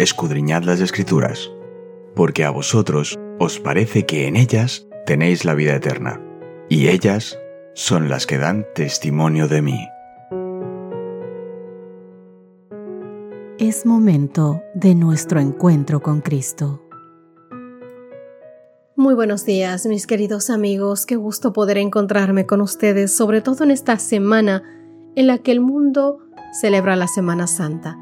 [0.00, 1.52] escudriñad las escrituras,
[2.14, 6.22] porque a vosotros os parece que en ellas tenéis la vida eterna,
[6.70, 7.38] y ellas
[7.74, 9.88] son las que dan testimonio de mí.
[13.58, 16.82] Es momento de nuestro encuentro con Cristo.
[18.96, 21.04] Muy buenos días, mis queridos amigos.
[21.04, 24.62] Qué gusto poder encontrarme con ustedes, sobre todo en esta semana
[25.14, 26.20] en la que el mundo
[26.58, 27.98] celebra la Semana Santa.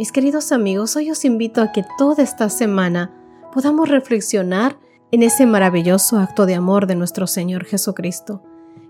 [0.00, 3.10] Mis queridos amigos, hoy os invito a que toda esta semana
[3.52, 4.78] podamos reflexionar
[5.10, 8.42] en ese maravilloso acto de amor de nuestro Señor Jesucristo,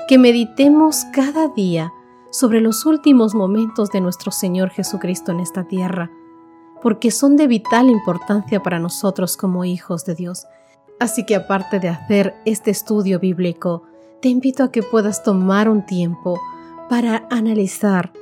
[0.06, 1.92] que meditemos cada día
[2.30, 6.12] sobre los últimos momentos de nuestro Señor Jesucristo en esta tierra,
[6.80, 10.46] porque son de vital importancia para nosotros como hijos de Dios.
[11.00, 13.82] Así que aparte de hacer este estudio bíblico,
[14.22, 16.38] te invito a que puedas tomar un tiempo
[16.88, 18.12] para analizar,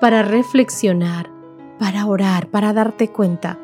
[0.00, 1.36] para reflexionar,
[1.78, 3.58] para orar, para darte cuenta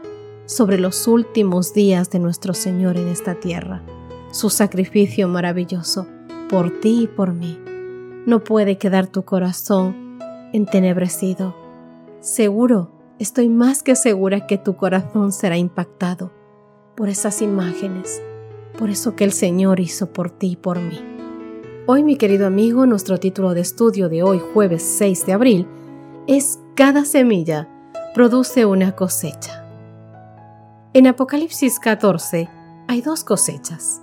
[0.47, 3.83] sobre los últimos días de nuestro Señor en esta tierra,
[4.31, 6.07] su sacrificio maravilloso
[6.49, 7.59] por ti y por mí.
[8.27, 10.19] No puede quedar tu corazón
[10.53, 11.55] entenebrecido.
[12.21, 16.33] Seguro, estoy más que segura que tu corazón será impactado
[16.97, 18.23] por esas imágenes
[18.79, 21.01] por eso que el Señor hizo por ti y por mí.
[21.87, 25.67] Hoy, mi querido amigo, nuestro título de estudio de hoy, jueves 6 de abril,
[26.27, 27.69] es Cada semilla
[28.15, 29.69] produce una cosecha.
[30.95, 32.49] En Apocalipsis 14
[32.89, 34.01] hay dos cosechas.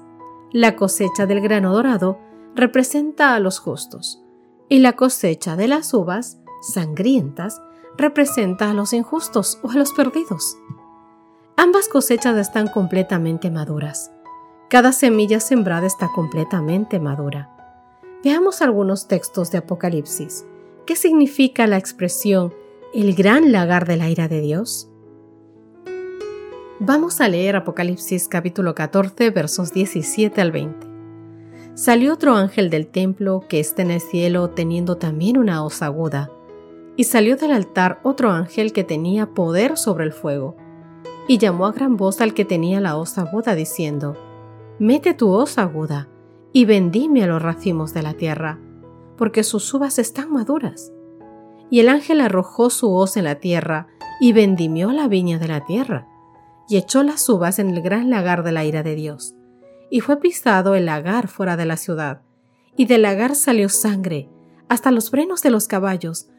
[0.51, 2.19] La cosecha del grano dorado
[2.53, 4.21] representa a los justos
[4.69, 7.61] y la cosecha de las uvas sangrientas
[7.97, 10.57] representa a los injustos o a los perdidos.
[11.57, 14.11] Ambas cosechas están completamente maduras
[14.71, 17.49] cada semilla sembrada está completamente madura.
[18.23, 20.45] Veamos algunos textos de Apocalipsis.
[20.85, 22.53] ¿Qué significa la expresión
[22.93, 24.89] el gran lagar de la ira de Dios?
[26.79, 30.87] Vamos a leer Apocalipsis capítulo 14 versos 17 al 20.
[31.73, 36.31] Salió otro ángel del templo que está en el cielo teniendo también una hoz aguda,
[36.97, 40.57] y salió del altar otro ángel que tenía poder sobre el fuego,
[41.29, 44.17] y llamó a gran voz al que tenía la hoz aguda diciendo,
[44.79, 46.09] mete tu hoz aguda
[46.51, 48.59] y vendime a los racimos de la tierra,
[49.17, 50.91] porque sus uvas están maduras.
[51.71, 53.87] Y el ángel arrojó su hoz en la tierra
[54.19, 56.07] y vendimió la viña de la tierra,
[56.69, 59.33] y echó las uvas en el gran lagar de la ira de Dios.
[59.89, 62.21] Y fue pisado el lagar fuera de la ciudad,
[62.77, 64.29] y del lagar salió sangre,
[64.69, 66.29] hasta los frenos de los caballos,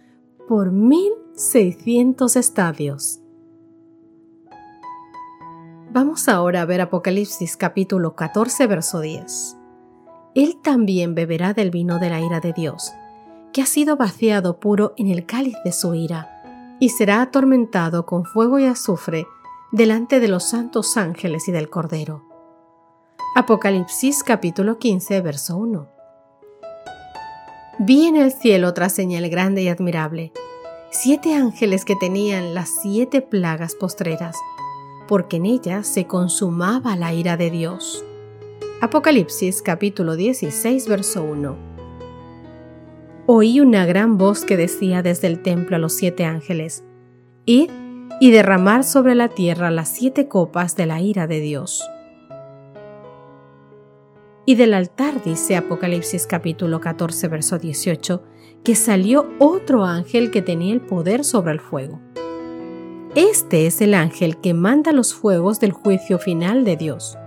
[0.48, 3.18] por mil seiscientos estadios.
[5.90, 9.56] Vamos ahora a ver Apocalipsis capítulo 14, verso 10.
[10.34, 12.92] Él también beberá del vino de la ira de Dios,
[13.52, 18.24] que ha sido vaciado puro en el cáliz de su ira, y será atormentado con
[18.24, 19.26] fuego y azufre
[19.70, 22.24] delante de los santos ángeles y del Cordero.
[23.36, 25.88] Apocalipsis capítulo 15, verso 1.
[27.78, 30.32] Vi en el cielo otra señal grande y admirable,
[30.90, 34.36] siete ángeles que tenían las siete plagas postreras,
[35.08, 38.04] porque en ella se consumaba la ira de Dios.
[38.82, 41.71] Apocalipsis capítulo 16 verso 1.
[43.26, 46.84] Oí una gran voz que decía desde el templo a los siete ángeles,
[47.44, 47.70] Id
[48.20, 51.82] y derramar sobre la tierra las siete copas de la ira de Dios.
[54.44, 58.22] Y del altar dice Apocalipsis capítulo 14 verso 18,
[58.64, 62.00] que salió otro ángel que tenía el poder sobre el fuego
[63.14, 67.18] este es el ángel que manda los fuegos del juicio final de Dios.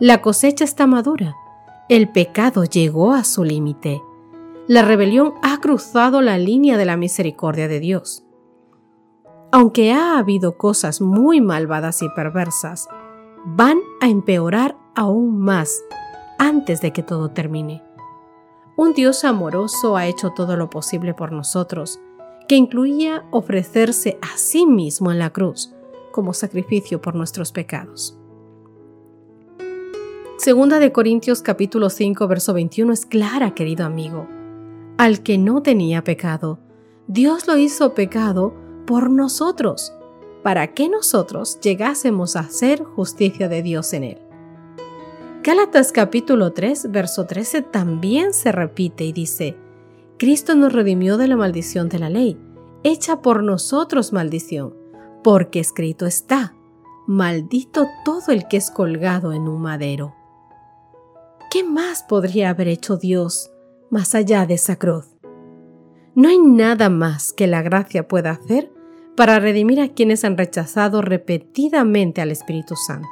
[0.00, 1.34] La cosecha está madura.
[1.88, 4.02] El pecado llegó a su límite.
[4.68, 8.24] La rebelión ha cruzado la línea de la misericordia de Dios.
[9.50, 12.88] Aunque ha habido cosas muy malvadas y perversas,
[13.44, 15.82] van a empeorar aún más
[16.38, 17.82] antes de que todo termine.
[18.76, 22.00] Un Dios amoroso ha hecho todo lo posible por nosotros
[22.48, 25.74] que incluía ofrecerse a sí mismo en la cruz
[26.12, 28.16] como sacrificio por nuestros pecados.
[30.36, 34.41] Segunda de Corintios capítulo 5 verso 21 es clara, querido amigo.
[35.02, 36.60] Al que no tenía pecado,
[37.08, 38.54] Dios lo hizo pecado
[38.86, 39.92] por nosotros,
[40.44, 44.18] para que nosotros llegásemos a hacer justicia de Dios en él.
[45.42, 49.56] Gálatas capítulo 3 verso 13 también se repite y dice,
[50.20, 52.38] Cristo nos redimió de la maldición de la ley,
[52.84, 54.72] hecha por nosotros maldición,
[55.24, 56.54] porque escrito está,
[57.08, 60.14] maldito todo el que es colgado en un madero.
[61.50, 63.52] ¿Qué más podría haber hecho Dios
[63.92, 65.04] más allá de esa cruz?
[66.14, 68.72] No hay nada más que la gracia pueda hacer
[69.16, 73.08] para redimir a quienes han rechazado repetidamente al Espíritu Santo.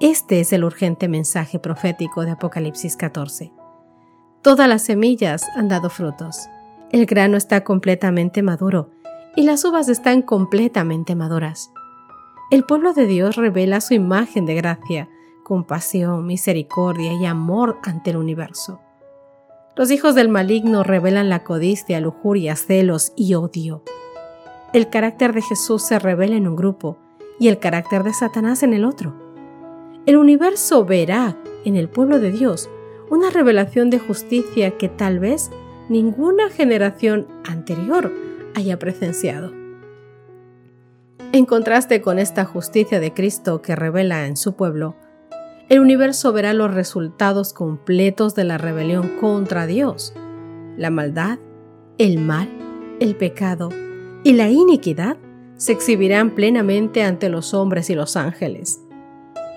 [0.00, 3.52] Este es el urgente mensaje profético de Apocalipsis 14.
[4.42, 6.48] Todas las semillas han dado frutos.
[6.90, 8.90] El grano está completamente maduro
[9.36, 11.70] y las uvas están completamente maduras.
[12.50, 15.08] El pueblo de Dios revela su imagen de gracia,
[15.44, 18.80] compasión, misericordia y amor ante el universo.
[19.76, 23.82] Los hijos del maligno revelan la codicia, lujuria, celos y odio.
[24.72, 26.96] El carácter de Jesús se revela en un grupo
[27.40, 29.16] y el carácter de Satanás en el otro.
[30.06, 32.70] El universo verá en el pueblo de Dios
[33.10, 35.50] una revelación de justicia que tal vez
[35.88, 38.12] ninguna generación anterior
[38.54, 39.52] haya presenciado.
[41.32, 44.94] En contraste con esta justicia de Cristo que revela en su pueblo,
[45.68, 50.14] el universo verá los resultados completos de la rebelión contra Dios.
[50.76, 51.38] La maldad,
[51.98, 52.48] el mal,
[53.00, 53.70] el pecado
[54.22, 55.16] y la iniquidad
[55.56, 58.80] se exhibirán plenamente ante los hombres y los ángeles.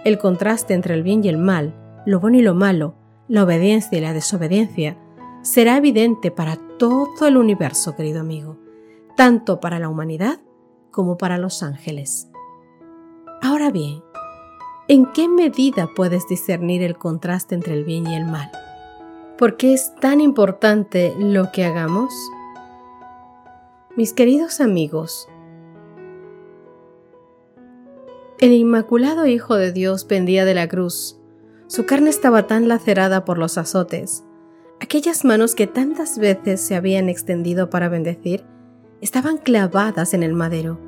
[0.05, 1.73] El contraste entre el bien y el mal,
[2.05, 2.95] lo bueno y lo malo,
[3.27, 4.97] la obediencia y la desobediencia,
[5.41, 8.57] será evidente para todo el universo, querido amigo,
[9.15, 10.39] tanto para la humanidad
[10.91, 12.29] como para los ángeles.
[13.41, 14.01] Ahora bien,
[14.87, 18.51] ¿en qué medida puedes discernir el contraste entre el bien y el mal?
[19.37, 22.13] ¿Por qué es tan importante lo que hagamos?
[23.95, 25.27] Mis queridos amigos,
[28.39, 31.17] el Inmaculado Hijo de Dios pendía de la cruz
[31.67, 34.23] su carne estaba tan lacerada por los azotes.
[34.79, 38.45] Aquellas manos que tantas veces se habían extendido para bendecir
[39.01, 40.79] estaban clavadas en el madero.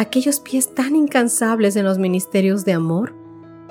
[0.00, 3.14] Aquellos pies tan incansables en los ministerios de amor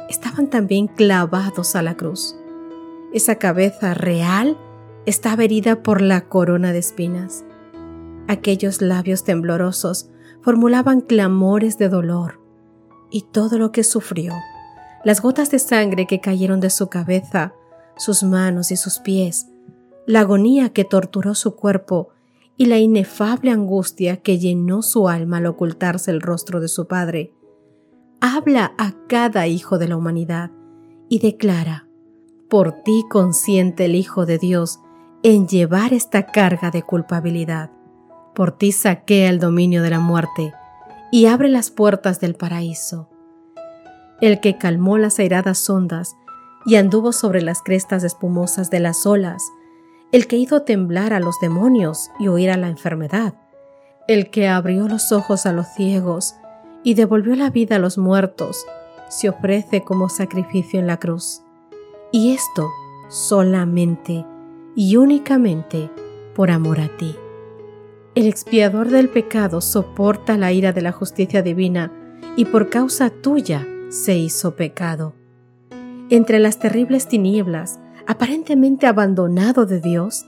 [0.09, 2.35] estaban también clavados a la cruz.
[3.11, 4.55] Esa cabeza real
[5.07, 7.45] estaba herida por la corona de espinas.
[8.27, 10.11] Aquellos labios temblorosos
[10.43, 12.39] formulaban clamores de dolor
[13.09, 14.35] y todo lo que sufrió
[15.03, 17.53] las gotas de sangre que cayeron de su cabeza,
[17.97, 19.47] sus manos y sus pies,
[20.05, 22.09] la agonía que torturó su cuerpo
[22.59, 27.33] y la inefable angustia que llenó su alma al ocultarse el rostro de su Padre,
[28.21, 30.51] habla a cada hijo de la humanidad
[31.09, 31.87] y declara,
[32.49, 34.79] por ti consiente el Hijo de Dios
[35.23, 37.71] en llevar esta carga de culpabilidad.
[38.35, 40.53] Por ti saquea el dominio de la muerte
[41.11, 43.09] y abre las puertas del paraíso
[44.21, 46.15] el que calmó las airadas ondas
[46.65, 49.43] y anduvo sobre las crestas espumosas de las olas,
[50.11, 53.35] el que hizo temblar a los demonios y huir a la enfermedad,
[54.07, 56.35] el que abrió los ojos a los ciegos
[56.83, 58.65] y devolvió la vida a los muertos,
[59.09, 61.41] se ofrece como sacrificio en la cruz.
[62.11, 62.69] Y esto
[63.07, 64.25] solamente
[64.75, 65.91] y únicamente
[66.33, 67.15] por amor a ti.
[68.15, 71.91] El expiador del pecado soporta la ira de la justicia divina
[72.35, 75.13] y por causa tuya se hizo pecado.
[76.09, 77.79] Entre las terribles tinieblas,
[78.09, 80.25] aparentemente abandonado de Dios,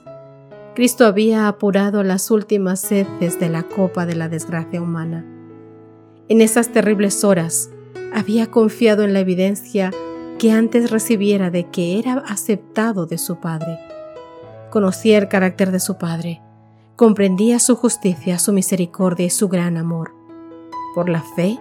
[0.76, 5.26] Cristo había apurado las últimas heces de la copa de la desgracia humana.
[6.28, 7.70] En esas terribles horas,
[8.14, 9.90] había confiado en la evidencia
[10.38, 13.80] que antes recibiera de que era aceptado de su Padre.
[14.70, 16.40] Conocía el carácter de su Padre,
[16.94, 20.14] comprendía su justicia, su misericordia y su gran amor.
[20.94, 21.58] Por la fe,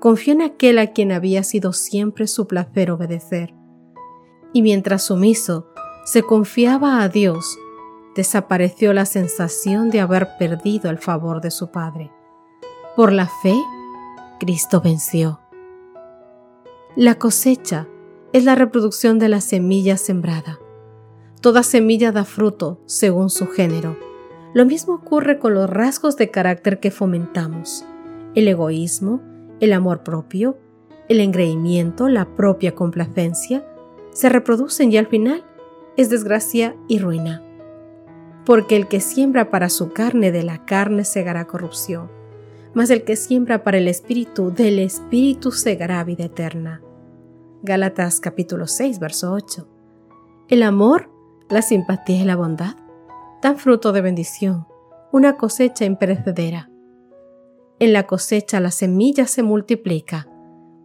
[0.00, 3.61] confió en aquel a quien había sido siempre su placer obedecer.
[4.52, 5.66] Y mientras sumiso
[6.04, 7.58] se confiaba a Dios,
[8.14, 12.10] desapareció la sensación de haber perdido el favor de su Padre.
[12.96, 13.56] Por la fe,
[14.38, 15.40] Cristo venció.
[16.96, 17.88] La cosecha
[18.32, 20.58] es la reproducción de la semilla sembrada.
[21.40, 23.96] Toda semilla da fruto según su género.
[24.54, 27.86] Lo mismo ocurre con los rasgos de carácter que fomentamos.
[28.34, 29.22] El egoísmo,
[29.60, 30.58] el amor propio,
[31.08, 33.64] el engreimiento, la propia complacencia,
[34.12, 35.44] se reproducen y al final
[35.96, 37.42] es desgracia y ruina.
[38.44, 42.10] Porque el que siembra para su carne de la carne segará corrupción,
[42.74, 46.82] mas el que siembra para el espíritu del espíritu segará vida eterna.
[47.62, 49.68] Gálatas capítulo 6, verso 8.
[50.48, 51.10] El amor,
[51.48, 52.76] la simpatía y la bondad
[53.42, 54.66] dan fruto de bendición,
[55.12, 56.70] una cosecha imperecedera.
[57.78, 60.28] En la cosecha la semilla se multiplica.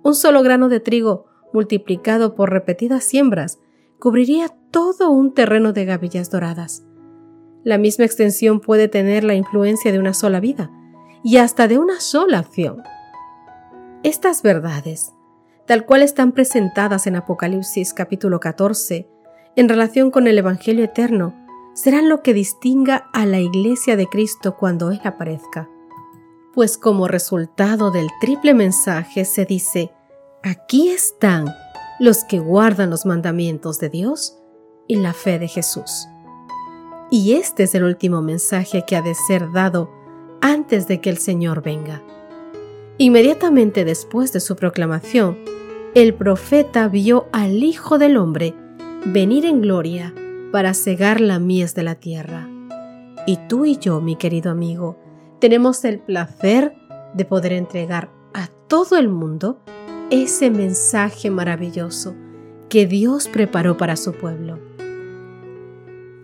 [0.04, 3.60] Un solo grano de trigo multiplicado por repetidas siembras
[4.00, 6.84] cubriría todo un terreno de gavillas doradas.
[7.64, 10.72] La misma extensión puede tener la influencia de una sola vida
[11.24, 12.84] y hasta de una sola acción.
[14.04, 15.14] Estas verdades,
[15.66, 19.10] tal cual están presentadas en Apocalipsis capítulo 14,
[19.56, 21.36] en relación con el Evangelio eterno,
[21.74, 25.68] serán lo que distinga a la Iglesia de Cristo cuando Él aparezca.
[26.54, 29.92] pues como resultado del triple mensaje se dice,
[30.48, 31.54] aquí están
[32.00, 34.38] los que guardan los mandamientos de Dios
[34.88, 36.08] y la fe de Jesús.
[37.10, 39.92] Y este es el último mensaje que ha de ser dado
[40.42, 42.02] antes de que el Señor venga.
[42.98, 45.38] Inmediatamente después de su proclamación,
[45.94, 48.54] el profeta vio al Hijo del Hombre
[49.06, 50.14] venir en gloria
[50.52, 52.48] para cegar la mies de la tierra.
[53.26, 54.98] Y tú y yo, mi querido amigo,
[55.40, 56.74] tenemos el placer
[57.14, 59.60] de poder entregar a todo el mundo
[60.10, 62.16] ese mensaje maravilloso
[62.70, 64.60] que Dios preparó para su pueblo.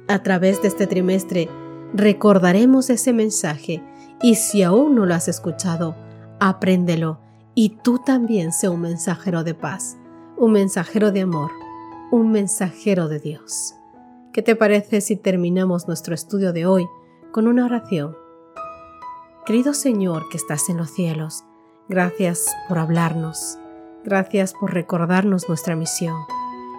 [0.08, 1.50] A través de este trimestre
[1.94, 3.84] recordaremos ese mensaje
[4.22, 5.96] y si aún no lo has escuchado,
[6.40, 7.20] apréndelo
[7.56, 9.98] y tú también sé un mensajero de paz,
[10.38, 11.52] un mensajero de amor,
[12.12, 13.75] un mensajero de Dios.
[14.32, 16.88] ¿Qué te parece si terminamos nuestro estudio de hoy
[17.32, 18.16] con una oración?
[19.46, 21.44] Querido Señor que estás en los cielos,
[21.90, 23.60] gracias por hablarnos,
[24.04, 26.16] gracias por recordarnos nuestra misión,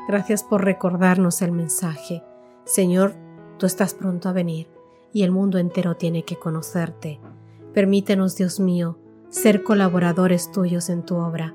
[0.09, 2.23] gracias por recordarnos el mensaje.
[2.65, 3.15] Señor,
[3.59, 4.69] tú estás pronto a venir
[5.13, 7.21] y el mundo entero tiene que conocerte.
[7.73, 8.99] Permítenos, Dios mío,
[9.31, 11.55] ser colaboradores tuyos en tu obra,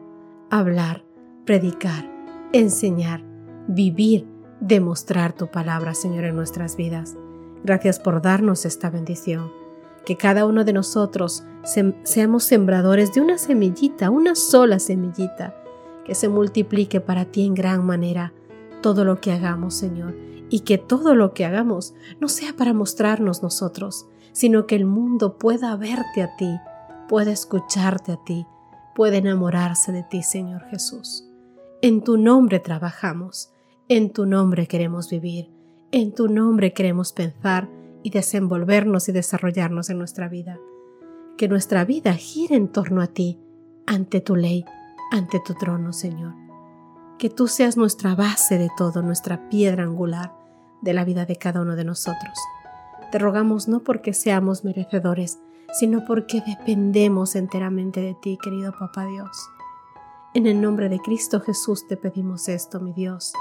[0.50, 1.04] hablar,
[1.46, 2.10] predicar,
[2.52, 3.24] enseñar,
[3.68, 4.28] vivir,
[4.60, 7.16] demostrar tu palabra, Señor, en nuestras vidas.
[7.64, 9.52] Gracias por darnos esta bendición
[10.06, 11.44] que cada uno de nosotros
[12.04, 15.56] seamos sembradores de una semillita, una sola semillita,
[16.10, 18.34] que se multiplique para ti en gran manera
[18.82, 20.16] todo lo que hagamos, Señor,
[20.50, 25.38] y que todo lo que hagamos no sea para mostrarnos nosotros, sino que el mundo
[25.38, 26.50] pueda verte a ti,
[27.08, 28.48] pueda escucharte a ti,
[28.96, 31.30] pueda enamorarse de ti, Señor Jesús.
[31.84, 33.52] En tu nombre trabajamos,
[33.88, 35.52] en tu nombre queremos vivir,
[35.92, 37.70] en tu nombre queremos pensar,
[38.02, 40.58] y desenvolvernos y desarrollarnos en nuestra vida.
[41.38, 43.38] Que nuestra vida gire en torno a ti,
[43.86, 44.66] ante tu ley,
[45.12, 46.34] ante tu trono, Señor.
[47.18, 50.34] Que tú seas nuestra base de todo, nuestra piedra angular
[50.82, 52.38] de la vida de cada uno de nosotros.
[53.12, 55.40] Te rogamos no porque seamos merecedores,
[55.74, 59.50] sino porque dependemos enteramente de ti, querido Papá Dios.
[60.34, 63.34] En el nombre de Cristo Jesús te pedimos esto, mi Dios.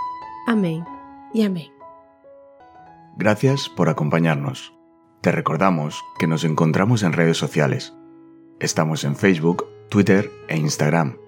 [0.47, 0.85] Amén
[1.35, 1.71] y amén.
[3.17, 4.73] Gracias por acompañarnos.
[5.21, 7.95] Te recordamos que nos encontramos en redes sociales.
[8.61, 11.28] Estamos en Facebook, Twitter e Instagram